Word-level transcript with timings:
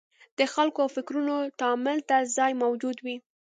د 0.39 0.39
خلکو 0.53 0.79
او 0.83 0.89
فکرونو 0.95 1.35
تامل 1.59 1.97
ته 2.09 2.17
ځای 2.37 2.51
موجود 2.63 2.97
وي. 3.05 3.15